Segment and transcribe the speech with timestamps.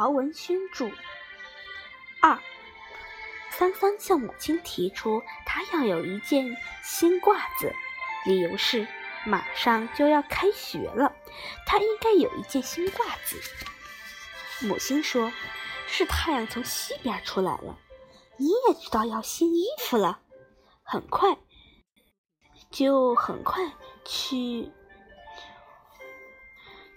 [0.00, 0.90] 曹文轩著。
[2.22, 2.40] 二，
[3.50, 7.70] 桑桑向母亲提出，他要有一件新褂子，
[8.24, 8.88] 理由是
[9.26, 11.14] 马上就要开学了，
[11.66, 13.38] 他应该有一件新褂子。
[14.66, 15.30] 母亲说
[15.86, 17.78] ：“是太阳从西边出来了，
[18.38, 20.22] 你也知道要新衣服了，
[20.82, 21.36] 很快，
[22.70, 23.70] 就很快
[24.06, 24.72] 去。”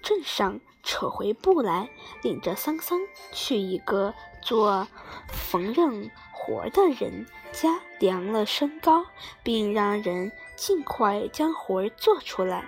[0.02, 1.90] 镇上扯回布来，
[2.22, 3.00] 领着桑桑
[3.32, 4.86] 去一个做
[5.30, 9.06] 缝纫活的人家量了身高，
[9.42, 12.66] 并让人尽快将活儿做出来。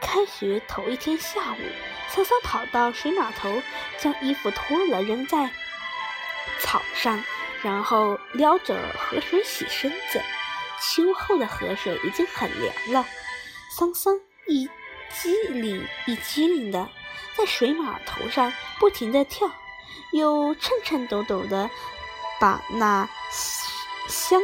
[0.00, 1.58] 开学头一天下午，
[2.08, 3.50] 桑桑跑到水码头，
[3.98, 5.50] 将衣服脱了扔在
[6.60, 7.22] 草上，
[7.62, 10.20] 然后撩着河水洗身子。
[10.80, 13.06] 秋后的河水已经很凉了，
[13.76, 14.14] 桑桑
[14.46, 14.68] 一。
[15.22, 16.88] 机灵一机灵的，
[17.36, 19.50] 在水码头上不停地跳，
[20.12, 21.68] 又颤颤抖抖的
[22.40, 23.08] 把那
[24.08, 24.40] 香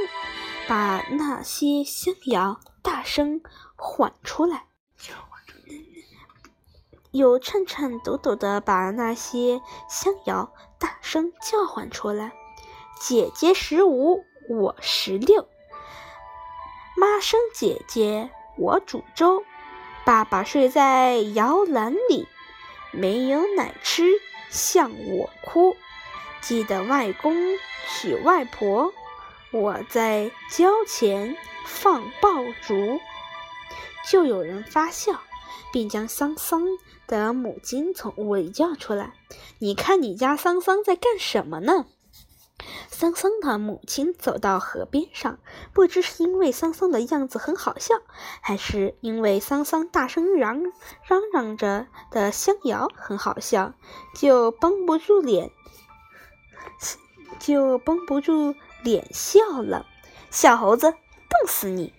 [0.66, 3.40] 把那些香谣大声
[3.76, 4.64] 唤出来，
[7.10, 12.32] 又颤颤抖抖的把那些香谣大声叫唤出来。
[13.00, 15.48] 姐姐十五，我十六，
[16.96, 19.44] 妈生姐姐，我煮粥。
[20.04, 22.26] 爸爸睡在摇篮里，
[22.92, 24.04] 没有奶吃，
[24.50, 25.76] 向我哭。
[26.40, 27.36] 记得外公
[27.88, 28.92] 娶外婆，
[29.52, 33.00] 我在郊前放爆竹。
[34.08, 35.20] 就有人发笑，
[35.72, 36.66] 并将桑桑
[37.06, 39.12] 的母亲从屋里叫出来
[39.60, 41.86] ：“你看，你家桑桑在干什么呢？”
[42.88, 45.38] 桑桑的母亲走到河边上，
[45.72, 47.94] 不知是因为桑桑的样子很好笑，
[48.40, 50.62] 还是因为桑桑大声嚷
[51.04, 53.72] 嚷嚷着的香谣很好笑，
[54.14, 55.50] 就绷不住脸，
[57.38, 59.86] 就绷不住脸笑了。
[60.30, 61.92] 小猴子，冻死你！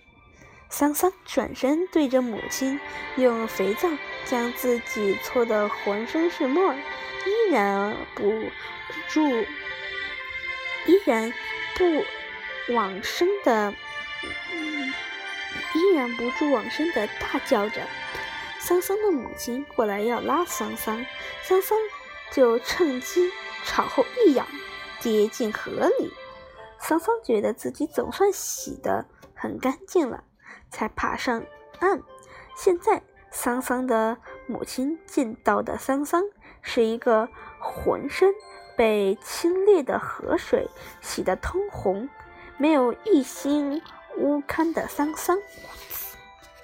[0.70, 2.80] 桑桑转身对着母亲，
[3.16, 3.90] 用肥皂
[4.24, 8.22] 将自己搓得浑身是沫，依然不
[9.08, 9.20] 住。
[10.86, 11.32] 依然
[11.76, 13.74] 不往生的，
[15.74, 17.80] 依然不住往生的大叫着。
[18.58, 21.04] 桑桑的母亲过来要拉桑桑，
[21.42, 21.76] 桑桑
[22.30, 23.30] 就趁机
[23.64, 24.46] 朝后一仰，
[25.00, 26.12] 跌进河里。
[26.78, 30.24] 桑桑觉得自己总算洗得很干净了，
[30.70, 31.44] 才爬上
[31.80, 32.02] 岸。
[32.56, 36.22] 现在，桑桑的母亲见到的桑桑
[36.60, 37.28] 是一个
[37.58, 38.32] 浑身。
[38.76, 40.68] 被清冽的河水
[41.00, 42.08] 洗得通红，
[42.56, 43.82] 没有一星
[44.16, 45.38] 污堪的桑桑，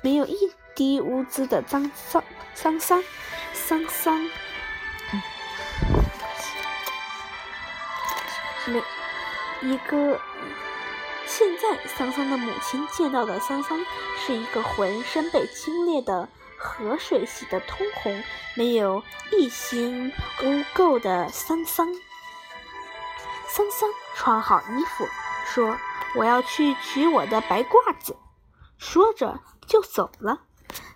[0.00, 0.36] 没有一
[0.74, 2.22] 滴污渍的脏桑
[2.54, 3.02] 桑桑
[3.52, 4.30] 桑桑，
[8.66, 8.82] 没
[9.62, 10.20] 一个。
[11.30, 13.84] 现在桑桑的母亲见到的桑桑
[14.16, 16.26] 是一个浑身被清冽的
[16.58, 18.22] 河水洗得通红，
[18.56, 19.02] 没有
[19.32, 21.88] 一星污垢的桑桑。
[23.46, 25.06] 桑桑穿好衣服，
[25.46, 25.76] 说
[26.16, 28.16] ：“我要去取我的白褂子。”
[28.76, 30.40] 说着就走了。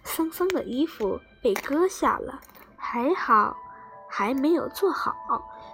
[0.04, 2.40] 桑桑的衣服被割下了，
[2.76, 3.56] 还好
[4.08, 5.14] 还没有做好。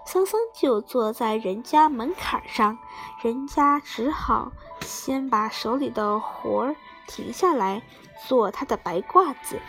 [0.07, 2.79] 桑桑就坐在人家门槛上，
[3.23, 6.77] 人家只好先把手里的活儿
[7.09, 7.83] 停下来
[8.29, 9.61] 做他的白褂子。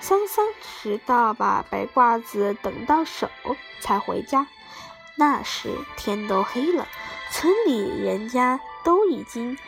[0.00, 3.28] 桑桑直到把白褂子等到手
[3.80, 4.48] 才回家。
[5.16, 6.86] 那时天都黑了，
[7.32, 9.58] 村里人家都已经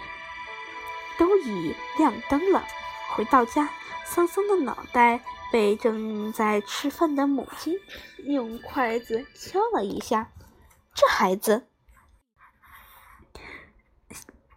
[1.19, 2.65] 都已亮灯了。
[3.13, 3.69] 回到家，
[4.05, 5.21] 桑桑的脑袋
[5.51, 7.75] 被正在吃饭的母亲
[8.25, 10.31] 用筷子敲了一下。
[10.95, 11.67] 这孩子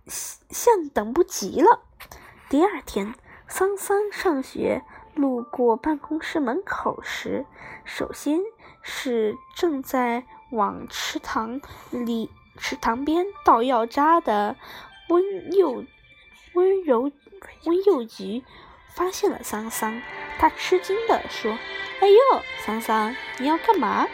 [0.07, 1.85] 像等不及了。
[2.53, 3.15] 第二天，
[3.47, 4.83] 桑桑上学
[5.15, 7.47] 路过办公室门口时，
[7.83, 8.41] 首先
[8.83, 10.23] 是正在。
[10.51, 11.59] 往池塘
[11.89, 12.29] 里、
[12.59, 14.55] 池塘边倒药渣的
[15.09, 15.83] 温幼、
[16.53, 17.11] 温柔、
[17.63, 18.43] 温幼菊
[18.93, 19.99] 发现了桑桑，
[20.37, 21.57] 他吃惊地说
[22.01, 22.19] ：“哎呦，
[22.63, 24.07] 桑桑，你要干嘛？”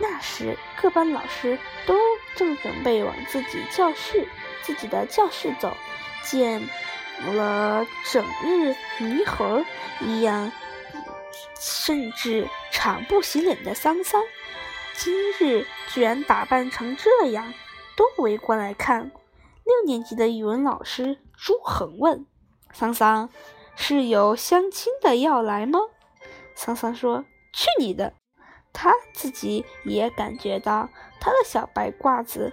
[0.00, 1.94] 那时各班老师都
[2.36, 4.26] 正准备往自己教室、
[4.62, 5.76] 自己的教室走，
[6.22, 6.66] 见
[7.20, 9.62] 了整日泥猴
[10.00, 10.50] 一样，
[11.60, 14.22] 甚至常不洗脸的桑桑。
[14.94, 17.52] 今日居然打扮成这样，
[17.96, 19.10] 都围过来看。
[19.64, 22.26] 六年级的语文老师朱恒问
[22.72, 23.30] ：“桑桑，
[23.76, 25.78] 是有相亲的要来吗？”
[26.54, 27.24] 桑桑说
[27.54, 28.14] ：“去你的！”
[28.74, 30.88] 他自己也感觉到
[31.20, 32.52] 他的小白褂子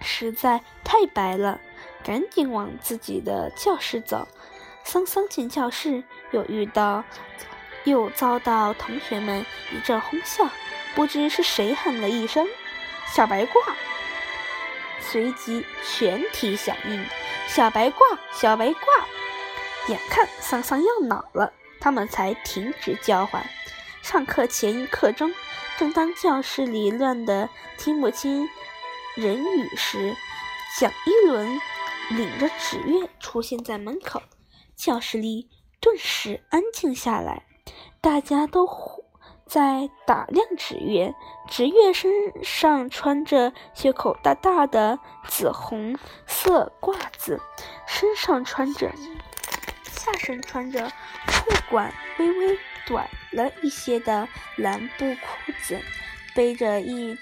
[0.00, 1.60] 实在太白了，
[2.06, 4.28] 赶紧往自己的教室走。
[4.84, 7.02] 桑桑进教室，又遇到，
[7.82, 10.48] 又遭到同学们一阵哄笑。
[10.94, 12.46] 不知是谁喊了一声
[13.12, 13.48] “小白褂”，
[15.02, 17.04] 随即全体响应
[17.48, 18.76] “小白褂，小白褂”。
[19.90, 23.44] 眼看桑桑要恼了，他们才停止叫唤。
[24.00, 25.34] 上课前一刻钟，
[25.76, 28.48] 正当教室里乱得听不清
[29.16, 30.16] 人语时，
[30.78, 31.60] 蒋一轮
[32.10, 34.22] 领着纸月出现在门口，
[34.76, 35.48] 教室里
[35.80, 37.46] 顿时安静下来，
[38.00, 38.68] 大家都
[39.46, 41.14] 在打量纸月。
[41.48, 42.10] 纸月身
[42.44, 44.98] 上穿着袖口大大的
[45.28, 47.40] 紫红色褂子，
[47.86, 48.92] 身上穿着，
[49.84, 50.88] 下身穿着
[51.26, 52.58] 裤管微微。
[52.88, 55.80] 短了一些的蓝布裤子，
[56.36, 57.18] 背着一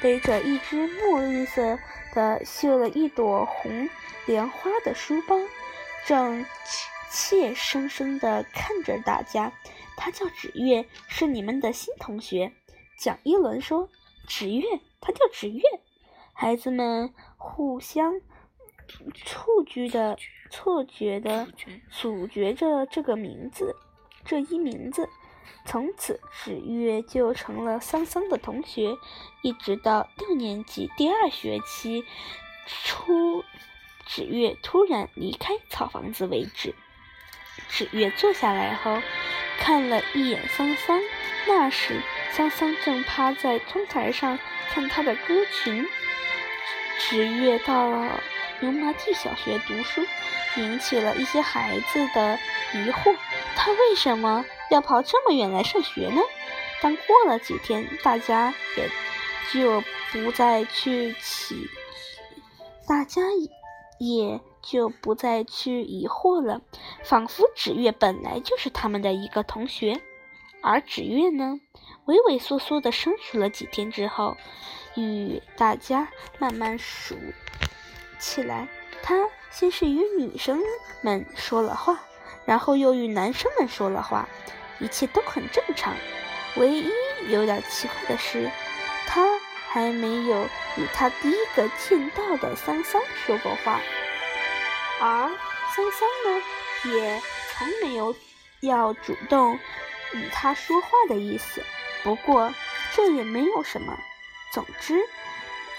[0.00, 1.78] 背着一只墨绿色
[2.14, 3.88] 的绣了一朵红
[4.26, 5.36] 莲花的书包，
[6.06, 6.44] 正
[7.10, 9.52] 怯生生地看着大家。
[9.96, 12.52] 他叫纸月，是你们的新同学。
[12.98, 13.88] 蒋一轮说
[14.26, 14.64] ：“纸月，
[15.00, 15.62] 他叫纸月。”
[16.32, 18.20] 孩子们互相
[19.14, 20.18] 错觉的
[20.50, 23.76] 错觉的咀嚼着这个名字。
[24.24, 25.08] 这一名字，
[25.64, 28.96] 从此纸月就成了桑桑的同学，
[29.42, 32.04] 一直到六年级第二学期
[32.66, 33.44] 初，
[34.06, 36.74] 纸月突然离开草房子为止。
[37.68, 39.00] 纸月坐下来后，
[39.58, 41.00] 看了一眼桑桑，
[41.46, 42.00] 那时
[42.32, 44.38] 桑桑正趴在窗台上
[44.70, 45.86] 看他的歌群。
[46.98, 48.20] 纸月到了
[48.60, 50.02] 油麻地小学读书，
[50.56, 52.38] 引起了一些孩子的
[52.74, 53.16] 疑惑。
[53.56, 56.20] 他为什么要跑这么远来上学呢？
[56.82, 58.90] 但过了几天，大家也
[59.52, 59.82] 就
[60.12, 61.68] 不再去起，
[62.88, 63.22] 大家
[64.00, 66.60] 也就不再去疑惑了，
[67.04, 70.00] 仿佛纸月本来就是他们的一个同学。
[70.60, 71.60] 而纸月呢，
[72.04, 74.36] 畏畏缩缩的生疏了几天之后，
[74.96, 76.08] 与大家
[76.38, 77.16] 慢慢熟
[78.18, 78.68] 起来。
[79.02, 80.60] 他先是与女生
[81.02, 82.00] 们说了话。
[82.44, 84.28] 然后又与男生们说了话，
[84.78, 85.94] 一切都很正常。
[86.56, 86.90] 唯一
[87.28, 88.50] 有点奇怪的是，
[89.06, 89.24] 他
[89.68, 90.44] 还没有
[90.76, 93.80] 与他第一个见到的桑桑说过话，
[95.00, 95.30] 而
[95.74, 96.42] 桑桑呢，
[96.96, 97.22] 也
[97.52, 98.14] 从没有
[98.60, 99.58] 要主动
[100.12, 101.62] 与他说话的意思。
[102.02, 102.52] 不过
[102.92, 103.96] 这也没有什么。
[104.52, 104.98] 总之，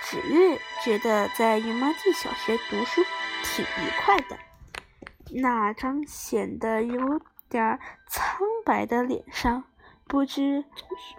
[0.02, 3.04] 纸月觉得在云妈地小学读书
[3.44, 4.40] 挺愉快的。
[5.36, 7.20] 那张显得有
[7.50, 9.64] 点苍白的脸上，
[10.08, 10.64] 不知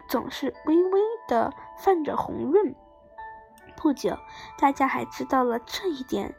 [0.09, 2.75] 总是微微的泛着红润。
[3.77, 4.17] 不久，
[4.57, 6.33] 大家还知道了这一点：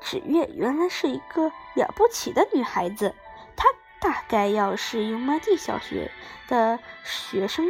[0.00, 3.14] 纸月原来是一个了不起的女孩子。
[3.54, 3.68] 她
[4.00, 6.10] 大概要是油麻地小学
[6.48, 7.66] 的学生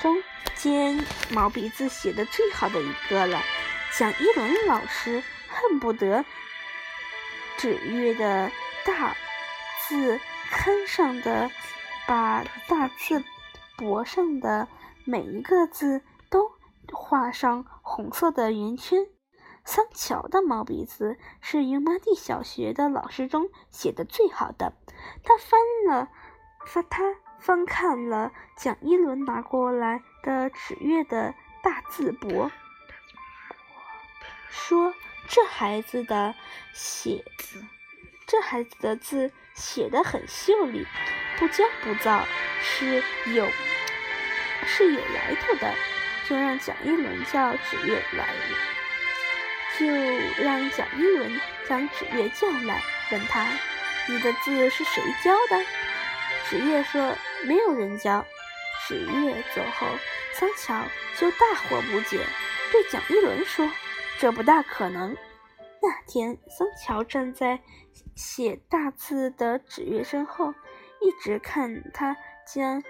[0.00, 0.16] 中
[0.54, 3.42] 间毛笔字写的最好的一个了。
[3.98, 6.24] 蒋一轮老师恨不得
[7.58, 8.50] 纸月的。
[8.86, 9.16] 大
[9.88, 10.20] 字
[10.52, 11.50] 龛上的，
[12.06, 13.24] 把大字
[13.76, 14.68] 簿上的
[15.04, 16.52] 每一个字都
[16.92, 19.08] 画上红色的圆圈。
[19.64, 24.72] 桑乔的毛笔字是油麻地小学的老师中写的最好的。
[25.24, 26.08] 他翻了
[26.64, 32.52] 翻，他翻看了蒋一轮拿过来的纸月的大字簿，
[34.48, 34.94] 说
[35.26, 36.36] ：“这孩子的
[36.72, 37.64] 写字。”
[38.26, 40.84] 这孩子的字写得很秀丽，
[41.38, 42.26] 不骄不躁，
[42.60, 43.48] 是有
[44.66, 45.72] 是有来头的。
[46.28, 48.34] 就让蒋一轮叫纸月来，
[49.78, 49.86] 就
[50.42, 53.46] 让蒋一轮将纸月叫来，问他
[54.10, 55.64] ：“你的字是谁教的？”
[56.50, 57.16] 纸月说
[57.46, 58.26] ：“没有人教。”
[58.88, 59.86] 纸月走后，
[60.32, 60.82] 桑乔
[61.16, 62.18] 就大惑不解，
[62.72, 63.70] 对蒋一轮说
[64.18, 65.16] ：“这不大可能。”
[65.86, 67.60] 那天，桑乔站在
[68.16, 70.50] 写大字的纸月身后，
[71.00, 72.82] 一直看他将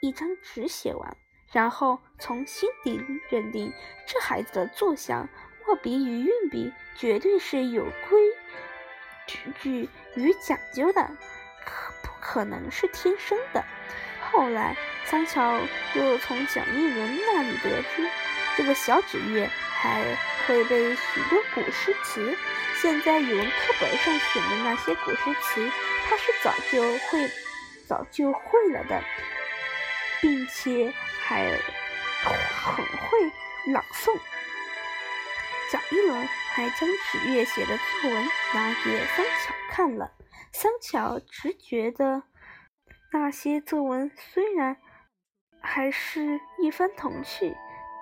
[0.00, 1.16] 一张纸写完，
[1.50, 3.00] 然后从心底
[3.30, 3.72] 认定
[4.06, 5.28] 这孩子的坐相、
[5.66, 8.20] 握笔与运笔绝对是有规
[9.26, 11.02] 矩与讲究的，
[11.64, 13.64] 可不可能是天生的？
[14.30, 15.60] 后来，桑乔
[15.96, 18.08] 又从蒋一伦那里得知，
[18.56, 20.16] 这个小纸月还。
[20.46, 22.36] 会背许多古诗词，
[22.80, 25.70] 现在语文课本上选的那些古诗词，
[26.04, 27.28] 他是早就会、
[27.86, 29.02] 早就会了的，
[30.20, 34.16] 并且还很会朗诵。
[35.70, 38.24] 蒋一龙还将纸月写的作文
[38.54, 40.12] 拿给桑乔看了，
[40.52, 42.22] 桑乔只觉得
[43.12, 44.76] 那些作文虽然
[45.60, 47.56] 还是一番童趣，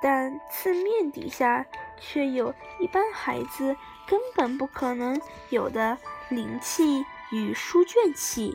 [0.04, 1.64] 但字面底下
[1.98, 3.74] 却有一般孩子
[4.06, 5.18] 根本不可能
[5.48, 5.96] 有的
[6.28, 8.54] 灵气与书卷气。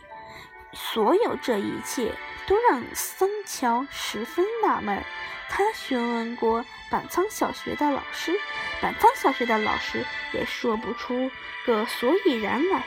[0.73, 2.13] 所有这一切
[2.45, 5.03] 都让桑乔十分纳闷。
[5.49, 8.39] 他询问过板仓小学的老师，
[8.79, 11.31] 板仓小学的老师也说不出
[11.65, 12.83] 个所以然来。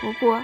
[0.00, 0.40] 不过，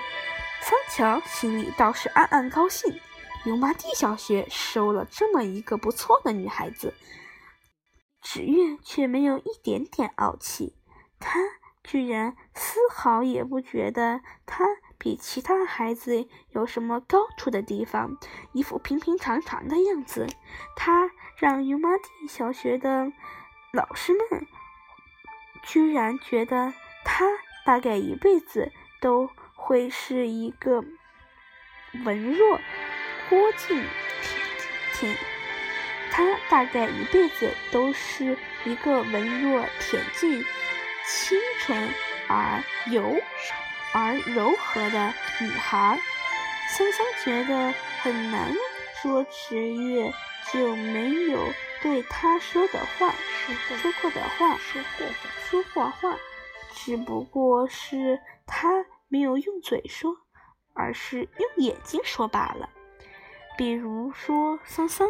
[0.61, 3.01] 桑乔心里倒是暗暗高兴，
[3.45, 6.93] 油麻地小学收了这么一个不错的女孩子。
[8.21, 10.77] 纸月却没有一点点傲气，
[11.19, 11.41] 他
[11.83, 14.65] 居然丝毫也不觉得他。
[15.03, 18.19] 比其他孩子有什么高处的地方？
[18.53, 20.27] 一副平平常常的样子。
[20.77, 23.11] 他让油麻地小学的
[23.73, 24.47] 老师们
[25.63, 27.25] 居然觉得他
[27.65, 30.85] 大概一辈子都会是一个
[32.05, 32.61] 文弱
[33.31, 33.83] 郭靖
[34.93, 35.17] 挺，
[36.11, 40.45] 他大概一辈子都是一个文弱恬静、
[41.07, 41.89] 清纯
[42.29, 43.21] 而柔。
[43.93, 45.99] 而柔和的女孩，
[46.69, 48.55] 桑桑觉得很难
[49.03, 50.13] 说，池月
[50.53, 51.41] 就没有
[51.83, 53.13] 对她说的话，
[53.77, 55.07] 说过的话，说过
[55.43, 56.17] 说过话，
[56.73, 60.17] 只不过是她没有用嘴说，
[60.73, 62.71] 而是用眼睛说罢了。
[63.59, 65.09] 比如说，桑桑，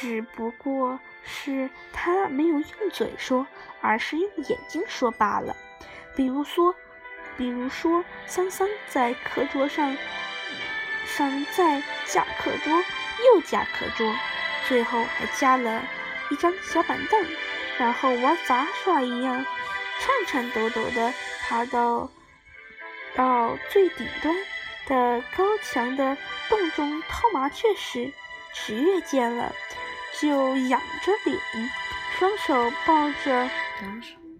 [0.00, 0.98] 只不过。
[1.28, 3.48] 是他没有用嘴说，
[3.80, 5.56] 而是用眼睛说罢了。
[6.14, 6.72] 比如说，
[7.36, 9.96] 比如说，桑桑在课桌上，
[11.04, 12.72] 上再加课桌，
[13.24, 14.14] 又加课桌，
[14.68, 15.82] 最后还加了
[16.30, 17.26] 一张小板凳，
[17.76, 19.44] 然后玩杂耍一样，
[19.98, 21.12] 颤颤抖抖地
[21.48, 22.08] 爬到
[23.16, 24.32] 到最顶端
[24.86, 26.16] 的高墙的
[26.48, 28.12] 洞中掏麻雀时，
[28.54, 29.52] 十月见了。
[30.20, 31.38] 就仰着脸，
[32.18, 33.50] 双手抱着，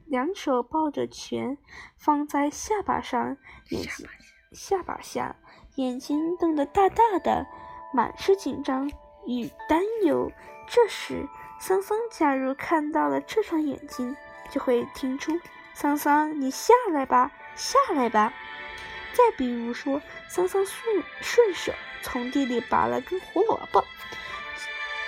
[0.07, 1.59] 两手抱着拳，
[1.99, 3.37] 放在下巴上，
[3.69, 4.07] 眼睛
[4.53, 5.37] 下巴下，
[5.75, 7.47] 眼睛瞪得大大的，
[7.93, 8.91] 满是紧张
[9.27, 10.33] 与担忧。
[10.67, 11.29] 这时，
[11.61, 14.17] 桑桑假如看到了这双眼睛，
[14.51, 15.39] 就会听出
[15.75, 18.33] ：“桑桑，你下来吧，下来吧。”
[19.13, 23.85] 再比如说，桑桑顺顺手从地里拔了根胡萝卜。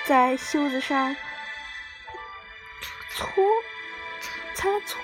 [0.08, 1.14] 在袖子上
[3.10, 3.44] 搓
[4.54, 5.02] 擦搓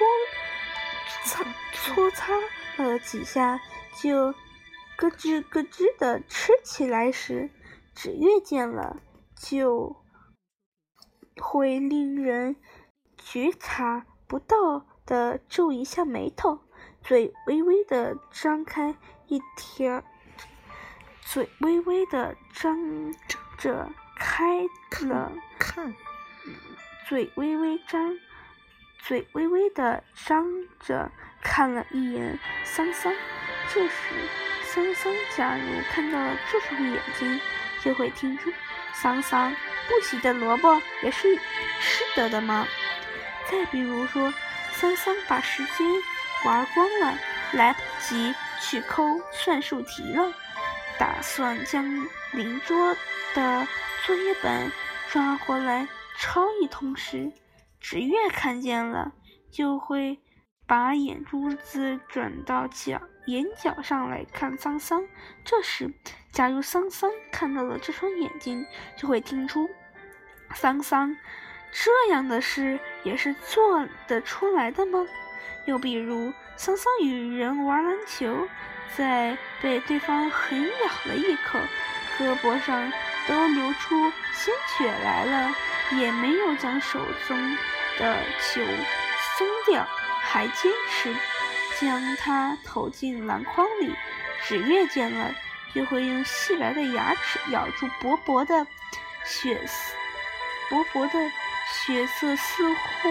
[1.25, 1.45] 擦
[1.75, 2.33] 搓擦
[2.79, 3.61] 了几下，
[4.01, 4.33] 就
[4.97, 7.51] 咯吱咯吱的吃起来时，
[7.95, 9.03] 纸月见了
[9.37, 9.95] 就
[11.37, 12.57] 会令人
[13.19, 16.61] 觉察不到的皱一下眉头，
[17.03, 18.97] 嘴微微的张开
[19.27, 20.03] 一条，
[21.21, 23.13] 嘴微微的张
[23.59, 23.91] 着。
[24.17, 24.67] 开
[25.07, 25.95] 了，看，
[27.09, 28.17] 嘴微微张，
[28.99, 30.47] 嘴微微的张
[30.81, 31.11] 着，
[31.43, 33.13] 看了一眼桑桑。
[33.73, 33.95] 这时，
[34.63, 37.41] 桑桑假如看到了这双眼睛，
[37.83, 38.53] 就会听出
[38.93, 39.55] 桑桑
[39.89, 41.37] 不洗的萝卜也是
[41.81, 42.67] 吃得的吗？
[43.51, 44.33] 再比如说，
[44.73, 45.87] 桑桑把时间
[46.45, 47.19] 玩光了，
[47.53, 50.33] 来不及去抠算术题了，
[50.99, 51.85] 打算将
[52.33, 52.97] 邻桌
[53.35, 53.67] 的。
[54.07, 54.71] 作业本
[55.09, 57.33] 抓过来抄一通时，
[57.81, 59.15] 纸月看见了，
[59.51, 60.21] 就会
[60.67, 65.09] 把眼珠子转到角眼角上来看桑桑。
[65.43, 65.91] 这时，
[66.31, 69.71] 假如桑桑看到了这双眼睛，就会听出
[70.55, 71.17] 桑桑
[71.73, 75.07] 这样的事也是做得出来的吗？
[75.65, 78.47] 又比如，桑桑与人玩篮球，
[78.95, 81.59] 在被对方狠咬了一口，
[82.19, 82.93] 胳膊上。
[83.27, 85.55] 都流出鲜血来了，
[85.99, 87.57] 也没有将手中
[87.99, 88.63] 的球
[89.37, 89.87] 松掉，
[90.21, 91.15] 还坚持
[91.81, 93.95] 将它投进篮筐里。
[94.47, 95.35] 纸月见了，
[95.75, 98.67] 就会用细白的牙齿咬住薄薄的
[99.25, 99.95] 血丝，
[100.71, 101.31] 薄薄的
[101.73, 103.09] 血色似乎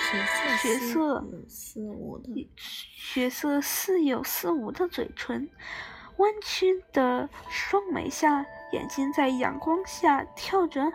[0.00, 2.48] 血色似无的
[2.96, 5.48] 血色似有似无的嘴唇，
[6.16, 8.44] 弯曲的双眉下。
[8.74, 10.92] 眼睛在阳光下跳着，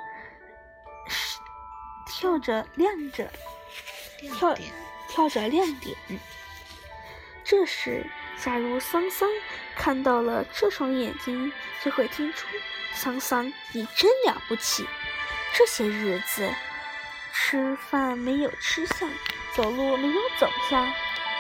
[2.06, 3.32] 跳着亮着，
[4.36, 4.54] 跳
[5.08, 5.96] 跳着亮点。
[7.46, 8.06] 这时，
[8.44, 9.30] 假如桑桑
[9.78, 12.46] 看到了这双眼睛，就会听出
[12.94, 14.86] ：“桑桑，你真了不起。”
[15.56, 16.54] 这些日子，
[17.32, 19.10] 吃饭没有吃相，
[19.56, 20.86] 走路没有走相，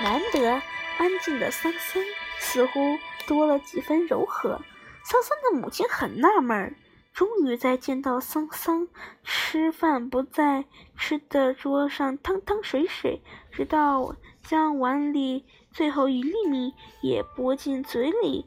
[0.01, 0.61] 难得
[0.97, 2.01] 安静的桑桑
[2.39, 4.61] 似乎多了几分柔和。
[5.09, 6.75] 桑桑的母亲很纳闷儿，
[7.13, 8.87] 终于在见到桑桑
[9.23, 15.47] 吃饭不在吃的桌上汤汤水水，直到将碗里。
[15.73, 18.45] 最后一粒米也拨进嘴里，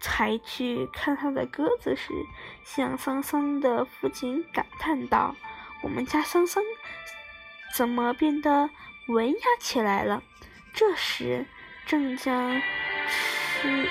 [0.00, 2.12] 才去看他的鸽子时，
[2.62, 5.34] 向桑桑的父亲感叹道
[5.82, 6.62] ：“我们家桑桑
[7.74, 8.70] 怎么变得
[9.08, 10.22] 文雅起来了？”
[10.72, 11.46] 这时，
[11.84, 12.62] 正将
[13.08, 13.88] 吃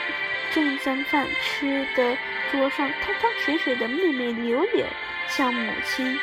[0.55, 2.17] 正将饭吃的
[2.49, 4.85] 桌上汤汤水水的妹妹柳柳
[5.27, 6.17] 向母亲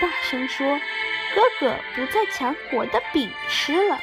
[0.00, 0.80] 大声说
[1.36, 4.00] ：“哥哥不再抢我的饼吃了。”